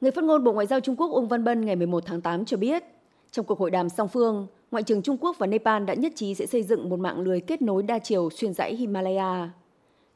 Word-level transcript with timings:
Người 0.00 0.10
phát 0.10 0.24
ngôn 0.24 0.44
Bộ 0.44 0.52
Ngoại 0.52 0.66
giao 0.66 0.80
Trung 0.80 0.96
Quốc 0.96 1.10
Uông 1.10 1.28
Văn 1.28 1.44
Bân 1.44 1.64
ngày 1.64 1.76
11 1.76 2.06
tháng 2.06 2.20
8 2.20 2.44
cho 2.44 2.56
biết, 2.56 2.84
trong 3.30 3.46
cuộc 3.46 3.58
hội 3.58 3.70
đàm 3.70 3.88
song 3.88 4.08
phương, 4.08 4.46
Ngoại 4.70 4.82
trưởng 4.82 5.02
Trung 5.02 5.16
Quốc 5.20 5.38
và 5.38 5.46
Nepal 5.46 5.84
đã 5.84 5.94
nhất 5.94 6.12
trí 6.16 6.34
sẽ 6.34 6.46
xây 6.46 6.62
dựng 6.62 6.88
một 6.88 7.00
mạng 7.00 7.20
lưới 7.20 7.40
kết 7.40 7.62
nối 7.62 7.82
đa 7.82 7.98
chiều 7.98 8.30
xuyên 8.30 8.52
dãy 8.52 8.74
Himalaya. 8.76 9.50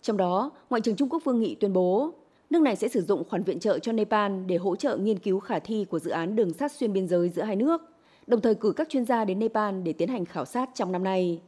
Trong 0.03 0.17
đó, 0.17 0.51
Ngoại 0.71 0.81
trưởng 0.81 0.97
Trung 0.97 1.09
Quốc 1.09 1.25
Vương 1.25 1.41
Nghị 1.41 1.55
tuyên 1.55 1.73
bố, 1.73 2.11
nước 2.51 2.63
này 2.63 2.77
sẽ 2.77 2.89
sử 2.89 3.03
dụng 3.03 3.25
khoản 3.29 3.43
viện 3.43 3.59
trợ 3.59 3.79
cho 3.79 3.93
Nepal 3.93 4.33
để 4.47 4.57
hỗ 4.57 4.77
trợ 4.77 4.97
nghiên 4.97 5.19
cứu 5.19 5.41
khả 5.41 5.59
thi 5.59 5.85
của 5.91 5.99
dự 5.99 6.11
án 6.11 6.37
đường 6.37 6.53
sắt 6.53 6.73
xuyên 6.73 6.93
biên 6.93 7.09
giới 7.09 7.29
giữa 7.29 7.43
hai 7.43 7.57
nước, 7.57 7.83
đồng 8.27 8.41
thời 8.41 8.55
cử 8.55 8.73
các 8.73 8.89
chuyên 8.89 9.05
gia 9.05 9.25
đến 9.25 9.39
Nepal 9.39 9.83
để 9.83 9.93
tiến 9.93 10.09
hành 10.09 10.25
khảo 10.25 10.45
sát 10.45 10.71
trong 10.75 10.93
năm 10.93 11.05
nay. 11.05 11.41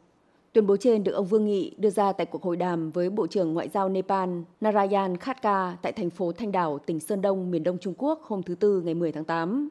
Tuyên 0.54 0.66
bố 0.66 0.76
trên 0.76 1.04
được 1.04 1.12
ông 1.12 1.26
Vương 1.26 1.44
Nghị 1.44 1.74
đưa 1.78 1.90
ra 1.90 2.12
tại 2.12 2.26
cuộc 2.26 2.42
hội 2.42 2.56
đàm 2.56 2.90
với 2.90 3.10
Bộ 3.10 3.26
trưởng 3.26 3.54
Ngoại 3.54 3.68
giao 3.68 3.88
Nepal 3.88 4.30
Narayan 4.60 5.16
Khatka 5.16 5.76
tại 5.82 5.92
thành 5.92 6.10
phố 6.10 6.32
Thanh 6.32 6.52
Đảo, 6.52 6.78
tỉnh 6.78 7.00
Sơn 7.00 7.22
Đông, 7.22 7.50
miền 7.50 7.62
đông 7.62 7.78
Trung 7.78 7.94
Quốc 7.98 8.22
hôm 8.22 8.42
thứ 8.42 8.54
Tư 8.54 8.82
ngày 8.84 8.94
10 8.94 9.12
tháng 9.12 9.24
8. 9.24 9.68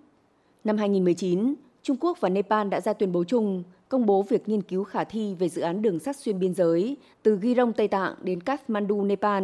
Năm 0.64 0.77
2019, 0.77 1.54
Trung 1.83 1.97
Quốc 2.00 2.18
và 2.21 2.29
Nepal 2.29 2.68
đã 2.68 2.82
ra 2.82 2.93
tuyên 2.93 3.11
bố 3.11 3.24
chung 3.24 3.64
công 3.89 4.05
bố 4.05 4.21
việc 4.21 4.50
nghiên 4.50 4.61
cứu 4.61 4.83
khả 4.83 5.04
thi 5.04 5.36
về 5.36 5.50
dự 5.50 5.61
án 5.61 5.82
đường 5.82 6.00
sắt 6.00 6.15
xuyên 6.15 6.39
biên 6.39 6.54
giới 6.54 6.97
từ 7.24 7.38
Girong, 7.38 7.74
Tây 7.74 7.88
Tạng 7.88 8.15
đến 8.21 8.41
Kathmandu, 8.41 9.04
Nepal. 9.04 9.43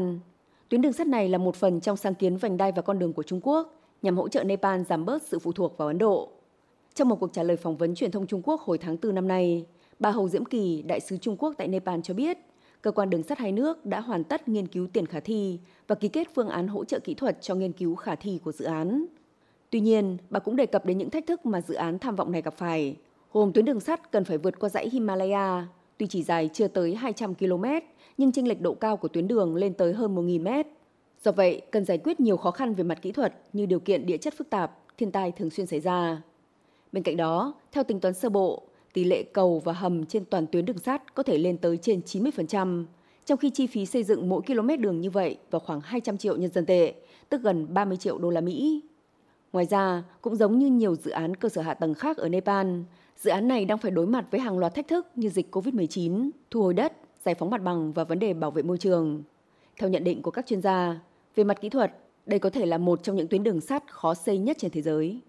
Tuyến 0.69 0.81
đường 0.81 0.94
sắt 0.94 1.08
này 1.08 1.30
là 1.30 1.38
một 1.38 1.55
phần 1.55 1.81
trong 1.81 1.97
sáng 1.97 2.16
kiến 2.16 2.38
vành 2.38 2.58
đai 2.58 2.71
và 2.71 2.81
con 2.81 2.99
đường 2.99 3.13
của 3.13 3.23
Trung 3.23 3.39
Quốc 3.44 3.73
nhằm 4.02 4.17
hỗ 4.17 4.27
trợ 4.27 4.44
Nepal 4.44 4.81
giảm 4.89 5.05
bớt 5.05 5.23
sự 5.23 5.39
phụ 5.39 5.52
thuộc 5.52 5.77
vào 5.77 5.88
Ấn 5.88 5.97
Độ. 5.97 6.30
Trong 6.94 7.09
một 7.09 7.19
cuộc 7.19 7.33
trả 7.33 7.44
lời 7.44 7.58
phỏng 7.58 7.77
vấn 7.77 7.95
truyền 7.95 8.11
thông 8.11 8.27
Trung 8.27 8.41
Quốc 8.44 8.61
hồi 8.61 8.77
tháng 8.77 8.97
4 9.02 9.16
năm 9.16 9.27
nay, 9.27 9.66
bà 9.99 10.12
Hầu 10.12 10.30
Diễm 10.30 10.45
Kỳ, 10.45 10.81
đại 10.81 10.99
sứ 10.99 11.17
Trung 11.17 11.35
Quốc 11.39 11.53
tại 11.58 11.67
Nepal 11.67 11.99
cho 12.03 12.13
biết, 12.13 12.38
cơ 12.81 12.91
quan 12.91 13.09
đường 13.09 13.23
sắt 13.23 13.39
hai 13.39 13.52
nước 13.52 13.85
đã 13.85 13.99
hoàn 13.99 14.23
tất 14.23 14.48
nghiên 14.48 14.67
cứu 14.67 14.88
tiền 14.94 15.05
khả 15.05 15.20
thi 15.20 15.59
và 15.88 15.95
ký 15.95 16.08
kết 16.08 16.27
phương 16.35 16.49
án 16.49 16.67
hỗ 16.67 16.85
trợ 16.85 16.99
kỹ 16.99 17.13
thuật 17.13 17.41
cho 17.41 17.55
nghiên 17.55 17.72
cứu 17.72 17.95
khả 17.95 18.16
thi 18.16 18.39
của 18.44 18.52
dự 18.52 18.66
án. 18.66 19.05
Tuy 19.70 19.80
nhiên, 19.80 20.17
bà 20.30 20.39
cũng 20.39 20.55
đề 20.55 20.66
cập 20.66 20.85
đến 20.85 20.98
những 20.98 21.09
thách 21.09 21.27
thức 21.27 21.45
mà 21.45 21.62
dự 21.62 21.73
án 21.75 21.99
tham 21.99 22.16
vọng 22.16 22.31
này 22.31 22.41
gặp 22.41 22.53
phải, 22.58 22.95
gồm 23.33 23.53
tuyến 23.53 23.66
đường 23.66 23.80
sắt 23.80 24.11
cần 24.11 24.23
phải 24.23 24.38
vượt 24.38 24.59
qua 24.59 24.70
dãy 24.70 24.89
Himalaya, 24.89 25.67
tuy 25.97 26.08
chỉ 26.08 26.23
dài 26.23 26.50
chưa 26.53 26.67
tới 26.67 26.95
200 26.95 27.36
km, 27.36 27.66
nhưng 28.17 28.31
chênh 28.31 28.47
lệch 28.47 28.61
độ 28.61 28.73
cao 28.73 28.97
của 28.97 29.08
tuyến 29.08 29.27
đường 29.27 29.55
lên 29.55 29.73
tới 29.73 29.94
hơn 29.94 30.16
1.000 30.16 30.44
mét. 30.44 30.67
Do 31.23 31.31
vậy, 31.31 31.61
cần 31.72 31.86
giải 31.86 31.97
quyết 31.97 32.20
nhiều 32.20 32.38
khó 32.38 32.52
khăn 32.52 32.73
về 32.73 32.83
mặt 32.83 33.02
kỹ 33.02 33.11
thuật 33.11 33.33
như 33.53 33.66
điều 33.66 33.80
kiện 33.80 34.05
địa 34.05 34.17
chất 34.17 34.33
phức 34.38 34.50
tạp, 34.50 34.77
thiên 34.97 35.11
tai 35.11 35.31
thường 35.31 35.50
xuyên 35.50 35.67
xảy 35.67 35.80
ra. 35.80 36.22
Bên 36.92 37.03
cạnh 37.03 37.17
đó, 37.17 37.53
theo 37.72 37.83
tính 37.83 38.00
toán 38.00 38.14
sơ 38.14 38.30
bộ, 38.30 38.64
tỷ 38.94 39.04
lệ 39.04 39.23
cầu 39.23 39.59
và 39.59 39.73
hầm 39.73 40.06
trên 40.06 40.26
toàn 40.26 40.48
tuyến 40.48 40.66
đường 40.66 40.78
sắt 40.78 41.16
có 41.16 41.23
thể 41.23 41.38
lên 41.38 41.58
tới 41.58 41.78
trên 41.78 42.02
90%, 42.06 42.86
trong 43.26 43.38
khi 43.38 43.50
chi 43.50 43.68
phí 43.68 43.86
xây 43.86 44.04
dựng 44.04 44.30
mỗi 44.30 44.42
km 44.42 44.82
đường 44.82 45.02
như 45.02 45.09
vậy 45.09 45.38
vào 45.52 45.59
khoảng 45.59 45.82
200 45.82 46.18
triệu 46.18 46.38
nhân 46.38 46.52
dân 46.52 46.66
tệ, 46.66 46.94
tức 47.30 47.42
gần 47.42 47.73
30 47.73 47.98
triệu 47.98 48.17
đô 48.17 48.30
la 48.30 48.42
Mỹ. 48.42 48.82
Ngoài 49.54 49.66
ra, 49.66 50.04
cũng 50.22 50.36
giống 50.36 50.60
như 50.60 50.67
nhiều 50.67 50.95
dự 50.95 51.12
án 51.12 51.36
cơ 51.36 51.50
sở 51.50 51.62
hạ 51.62 51.73
tầng 51.73 51.94
khác 51.94 52.17
ở 52.17 52.30
Nepal, 52.30 52.67
dự 53.17 53.32
án 53.32 53.48
này 53.48 53.66
đang 53.66 53.78
phải 53.78 53.92
đối 53.92 54.08
mặt 54.08 54.26
với 54.32 54.40
hàng 54.40 54.58
loạt 54.58 54.76
thách 54.76 54.88
thức 54.88 55.08
như 55.16 55.30
dịch 55.30 55.56
COVID-19, 55.56 56.30
thu 56.52 56.62
hồi 56.62 56.73
đất, 56.73 56.94
giải 57.26 57.36
phóng 57.36 57.50
mặt 57.50 57.64
bằng 57.64 57.94
và 57.94 58.04
vấn 58.04 58.20
đề 58.20 58.34
bảo 58.34 58.52
vệ 58.52 58.62
môi 58.62 58.78
trường. 58.78 59.23
Theo 59.80 59.90
nhận 59.90 60.04
định 60.04 60.22
của 60.22 60.32
các 60.32 60.45
chuyên 60.45 60.62
gia, 60.62 61.00
về 61.36 61.44
mặt 61.44 61.62
kỹ 61.62 61.70
thuật, 61.70 61.92
đây 62.26 62.40
có 62.40 62.50
thể 62.50 62.66
là 62.66 62.78
một 62.78 63.04
trong 63.04 63.16
những 63.16 63.28
tuyến 63.28 63.44
đường 63.44 63.62
sắt 63.62 63.94
khó 63.94 64.14
xây 64.14 64.38
nhất 64.38 64.58
trên 64.60 64.72
thế 64.72 64.82
giới. 64.82 65.20